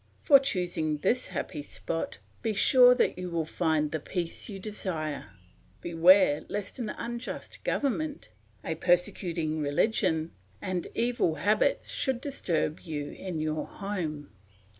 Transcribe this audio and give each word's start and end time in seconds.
Before 0.23 0.39
choosing 0.39 0.97
this 0.97 1.27
happy 1.27 1.61
spot, 1.61 2.17
be 2.41 2.53
sure 2.53 2.95
that 2.95 3.19
you 3.19 3.29
will 3.29 3.45
find 3.45 3.91
the 3.91 3.99
peace 3.99 4.49
you 4.49 4.57
desire; 4.57 5.29
beware 5.79 6.43
lest 6.49 6.79
an 6.79 6.89
unjust 6.89 7.63
government, 7.63 8.29
a 8.63 8.73
persecuting 8.73 9.59
religion, 9.59 10.31
and 10.59 10.87
evil 10.95 11.35
habits 11.35 11.91
should 11.91 12.19
disturb 12.19 12.79
you 12.79 13.11
in 13.11 13.39
your 13.39 13.67
home. 13.67 14.31